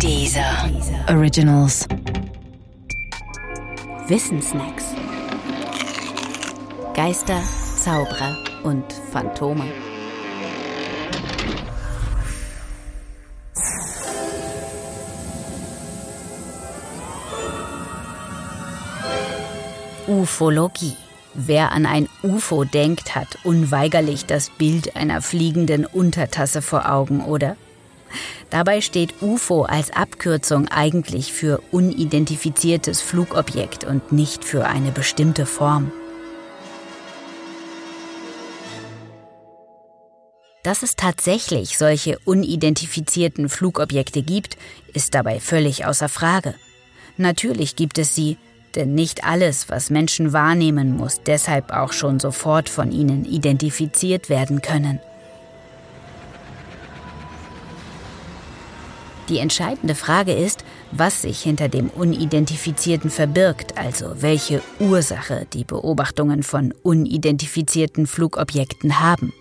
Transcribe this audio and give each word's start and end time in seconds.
Dieser 0.00 0.70
Originals. 1.08 1.86
Wissensnacks. 4.08 4.84
Geister, 6.94 7.40
Zauberer 7.76 8.36
und 8.64 8.84
Phantome. 9.12 9.64
Ufologie. 20.06 20.96
Wer 21.34 21.72
an 21.72 21.86
ein 21.86 22.08
UFO 22.22 22.64
denkt, 22.64 23.14
hat 23.14 23.38
unweigerlich 23.42 24.26
das 24.26 24.50
Bild 24.50 24.96
einer 24.96 25.22
fliegenden 25.22 25.86
Untertasse 25.86 26.62
vor 26.62 26.90
Augen, 26.90 27.24
oder? 27.24 27.56
Dabei 28.50 28.80
steht 28.80 29.22
UFO 29.22 29.62
als 29.62 29.90
Abkürzung 29.90 30.68
eigentlich 30.68 31.32
für 31.32 31.60
unidentifiziertes 31.70 33.00
Flugobjekt 33.00 33.84
und 33.84 34.12
nicht 34.12 34.44
für 34.44 34.66
eine 34.66 34.92
bestimmte 34.92 35.46
Form. 35.46 35.90
Dass 40.62 40.82
es 40.82 40.96
tatsächlich 40.96 41.76
solche 41.76 42.18
unidentifizierten 42.24 43.50
Flugobjekte 43.50 44.22
gibt, 44.22 44.56
ist 44.94 45.14
dabei 45.14 45.38
völlig 45.38 45.84
außer 45.84 46.08
Frage. 46.08 46.54
Natürlich 47.18 47.76
gibt 47.76 47.98
es 47.98 48.14
sie, 48.14 48.38
denn 48.74 48.94
nicht 48.94 49.24
alles, 49.24 49.68
was 49.68 49.90
Menschen 49.90 50.32
wahrnehmen, 50.32 50.96
muss 50.96 51.20
deshalb 51.22 51.70
auch 51.70 51.92
schon 51.92 52.18
sofort 52.18 52.68
von 52.68 52.92
ihnen 52.92 53.26
identifiziert 53.26 54.30
werden 54.30 54.62
können. 54.62 55.00
Die 59.28 59.38
entscheidende 59.38 59.94
Frage 59.94 60.32
ist, 60.32 60.64
was 60.92 61.22
sich 61.22 61.40
hinter 61.40 61.68
dem 61.68 61.88
Unidentifizierten 61.88 63.10
verbirgt, 63.10 63.78
also 63.78 64.20
welche 64.20 64.62
Ursache 64.78 65.46
die 65.52 65.64
Beobachtungen 65.64 66.42
von 66.42 66.74
unidentifizierten 66.82 68.06
Flugobjekten 68.06 69.00
haben. 69.00 69.32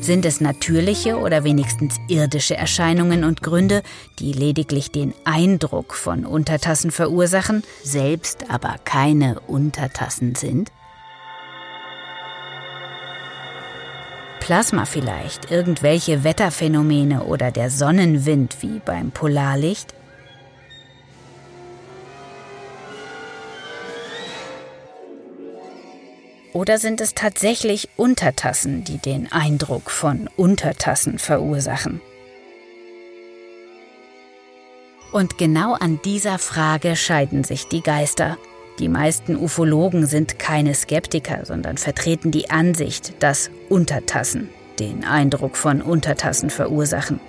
Sind 0.00 0.24
es 0.24 0.40
natürliche 0.40 1.18
oder 1.18 1.42
wenigstens 1.42 1.96
irdische 2.06 2.56
Erscheinungen 2.56 3.24
und 3.24 3.42
Gründe, 3.42 3.82
die 4.20 4.32
lediglich 4.32 4.92
den 4.92 5.12
Eindruck 5.24 5.94
von 5.94 6.24
Untertassen 6.24 6.92
verursachen, 6.92 7.64
selbst 7.82 8.48
aber 8.48 8.76
keine 8.84 9.40
Untertassen 9.48 10.36
sind? 10.36 10.70
Plasma 14.46 14.84
vielleicht, 14.84 15.50
irgendwelche 15.50 16.22
Wetterphänomene 16.22 17.24
oder 17.24 17.50
der 17.50 17.68
Sonnenwind 17.68 18.58
wie 18.60 18.78
beim 18.78 19.10
Polarlicht? 19.10 19.92
Oder 26.52 26.78
sind 26.78 27.00
es 27.00 27.14
tatsächlich 27.14 27.88
Untertassen, 27.96 28.84
die 28.84 28.98
den 28.98 29.32
Eindruck 29.32 29.90
von 29.90 30.30
Untertassen 30.36 31.18
verursachen? 31.18 32.00
Und 35.10 35.38
genau 35.38 35.72
an 35.72 35.98
dieser 36.04 36.38
Frage 36.38 36.94
scheiden 36.94 37.42
sich 37.42 37.66
die 37.66 37.82
Geister. 37.82 38.38
Die 38.78 38.88
meisten 38.88 39.36
Ufologen 39.36 40.06
sind 40.06 40.38
keine 40.38 40.74
Skeptiker, 40.74 41.44
sondern 41.44 41.78
vertreten 41.78 42.30
die 42.30 42.50
Ansicht, 42.50 43.14
dass 43.22 43.50
Untertassen 43.70 44.50
den 44.78 45.04
Eindruck 45.04 45.56
von 45.56 45.80
Untertassen 45.80 46.50
verursachen. 46.50 47.20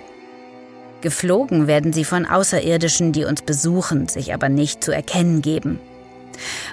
Geflogen 1.00 1.66
werden 1.66 1.92
sie 1.92 2.04
von 2.04 2.26
Außerirdischen, 2.26 3.12
die 3.12 3.24
uns 3.24 3.42
besuchen, 3.42 4.08
sich 4.08 4.34
aber 4.34 4.48
nicht 4.48 4.82
zu 4.84 4.92
erkennen 4.92 5.42
geben. 5.42 5.78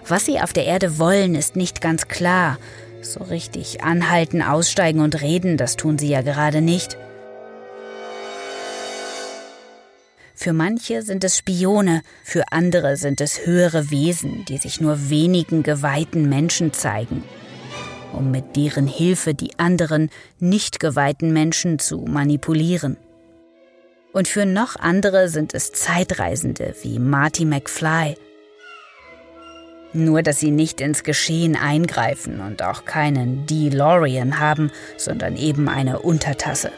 Was 0.08 0.26
sie 0.26 0.42
auf 0.42 0.52
der 0.52 0.66
Erde 0.66 1.00
wollen, 1.00 1.36
ist 1.36 1.56
nicht 1.56 1.80
ganz 1.80 2.08
klar. 2.08 2.58
So 3.02 3.24
richtig 3.24 3.84
anhalten, 3.84 4.42
aussteigen 4.42 5.00
und 5.00 5.22
reden, 5.22 5.58
das 5.58 5.78
tun 5.78 5.98
sie 5.98 6.10
ja 6.10 6.22
gerade 6.22 6.62
nicht. 6.62 6.98
Für 10.46 10.54
manche 10.54 11.02
sind 11.02 11.24
es 11.24 11.38
Spione, 11.38 12.04
für 12.24 12.44
andere 12.52 12.98
sind 12.98 13.20
es 13.20 13.48
höhere 13.48 13.90
Wesen, 13.90 14.46
die 14.46 14.58
sich 14.58 14.80
nur 14.80 15.10
wenigen 15.10 15.64
geweihten 15.64 16.30
Menschen 16.30 16.72
zeigen, 16.72 17.24
um 18.14 18.30
mit 18.30 18.56
deren 18.56 18.86
Hilfe 18.86 19.34
die 19.34 19.58
anderen 19.58 20.12
nicht 20.38 20.80
geweihten 20.80 21.34
Menschen 21.34 21.80
zu 21.80 22.02
manipulieren. 22.02 22.96
Und 24.14 24.28
für 24.28 24.46
noch 24.46 24.76
andere 24.76 25.30
sind 25.30 25.56
es 25.56 25.72
Zeitreisende 25.72 26.76
wie 26.84 27.00
Marty 27.00 27.44
McFly. 27.44 28.16
Nur 29.94 30.22
dass 30.22 30.40
sie 30.40 30.52
nicht 30.52 30.80
ins 30.80 31.04
Geschehen 31.04 31.56
eingreifen 31.56 32.40
und 32.40 32.62
auch 32.62 32.86
keinen 32.86 33.48
DeLorean 33.48 34.40
haben, 34.40 34.70
sondern 34.96 35.38
eben 35.38 35.68
eine 35.70 36.04
Untertasse. 36.04 36.72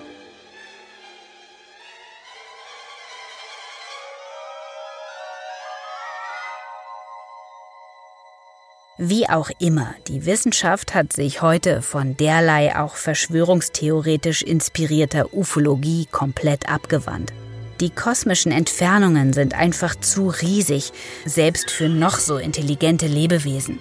Wie 8.99 9.29
auch 9.29 9.51
immer, 9.59 9.93
die 10.07 10.25
Wissenschaft 10.25 10.95
hat 10.95 11.13
sich 11.13 11.43
heute 11.43 11.83
von 11.83 12.17
derlei 12.17 12.75
auch 12.75 12.95
verschwörungstheoretisch 12.95 14.41
inspirierter 14.41 15.35
Ufologie 15.35 16.07
komplett 16.09 16.67
abgewandt. 16.67 17.31
Die 17.79 17.91
kosmischen 17.91 18.51
Entfernungen 18.51 19.33
sind 19.33 19.53
einfach 19.53 19.93
zu 19.93 20.29
riesig, 20.29 20.93
selbst 21.25 21.69
für 21.69 21.89
noch 21.89 22.17
so 22.17 22.37
intelligente 22.37 23.05
Lebewesen. 23.05 23.77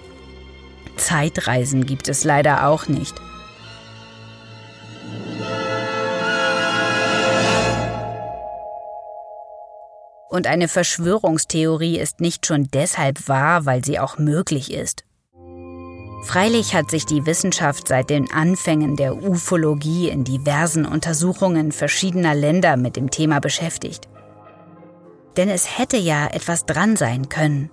Zeitreisen 0.97 1.87
gibt 1.87 2.09
es 2.09 2.23
leider 2.23 2.67
auch 2.67 2.87
nicht. 2.87 3.15
Und 10.29 10.45
eine 10.45 10.67
Verschwörungstheorie 10.67 11.97
ist 11.97 12.21
nicht 12.21 12.45
schon 12.45 12.69
deshalb 12.71 13.27
wahr, 13.27 13.65
weil 13.65 13.83
sie 13.83 13.97
auch 13.97 14.19
möglich 14.19 14.71
ist. 14.71 15.06
Freilich 16.23 16.75
hat 16.75 16.89
sich 16.91 17.05
die 17.05 17.25
Wissenschaft 17.25 17.87
seit 17.87 18.09
den 18.09 18.31
Anfängen 18.31 18.95
der 18.95 19.15
Ufologie 19.23 20.09
in 20.09 20.23
diversen 20.23 20.85
Untersuchungen 20.85 21.71
verschiedener 21.71 22.35
Länder 22.35 22.75
mit 22.75 22.95
dem 22.95 23.11
Thema 23.11 23.39
beschäftigt. 23.39 24.07
Denn 25.37 25.49
es 25.49 25.77
hätte 25.77 25.97
ja 25.97 26.27
etwas 26.27 26.65
dran 26.65 26.95
sein 26.95 27.29
können. 27.29 27.69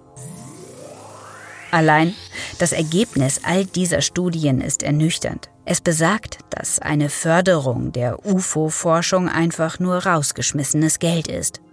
Allein 1.71 2.15
das 2.59 2.72
Ergebnis 2.72 3.41
all 3.43 3.65
dieser 3.65 4.00
Studien 4.00 4.61
ist 4.61 4.84
ernüchternd. 4.84 5.50
Es 5.65 5.81
besagt, 5.81 6.38
dass 6.50 6.78
eine 6.78 7.09
Förderung 7.09 7.91
der 7.91 8.25
UFO-Forschung 8.25 9.28
einfach 9.28 9.81
nur 9.81 10.06
rausgeschmissenes 10.06 10.99
Geld 11.00 11.26
ist. 11.26 11.63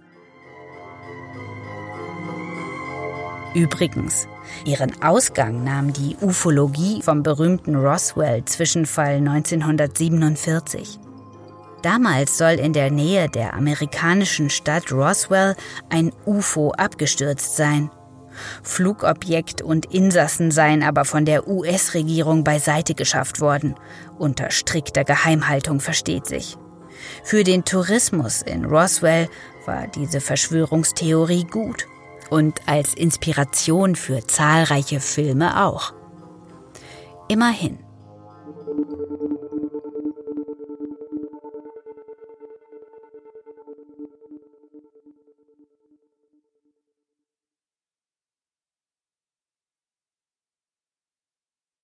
Übrigens, 3.54 4.28
ihren 4.64 5.02
Ausgang 5.02 5.62
nahm 5.62 5.92
die 5.92 6.16
Ufologie 6.22 7.02
vom 7.02 7.22
berühmten 7.22 7.76
Roswell-Zwischenfall 7.76 9.16
1947. 9.16 10.98
Damals 11.82 12.38
soll 12.38 12.52
in 12.52 12.72
der 12.72 12.90
Nähe 12.90 13.28
der 13.28 13.52
amerikanischen 13.52 14.48
Stadt 14.48 14.90
Roswell 14.90 15.54
ein 15.90 16.12
UFO 16.24 16.70
abgestürzt 16.70 17.56
sein. 17.56 17.90
Flugobjekt 18.62 19.60
und 19.60 19.92
Insassen 19.92 20.50
seien 20.50 20.82
aber 20.82 21.04
von 21.04 21.26
der 21.26 21.46
US-Regierung 21.46 22.44
beiseite 22.44 22.94
geschafft 22.94 23.40
worden, 23.40 23.74
unter 24.18 24.50
strikter 24.50 25.04
Geheimhaltung 25.04 25.80
versteht 25.80 26.26
sich. 26.26 26.56
Für 27.22 27.44
den 27.44 27.66
Tourismus 27.66 28.40
in 28.40 28.64
Roswell 28.64 29.28
war 29.66 29.88
diese 29.88 30.22
Verschwörungstheorie 30.22 31.44
gut 31.44 31.86
und 32.32 32.66
als 32.66 32.94
Inspiration 32.94 33.94
für 33.94 34.26
zahlreiche 34.26 35.00
Filme 35.00 35.66
auch. 35.66 35.92
Immerhin, 37.28 37.78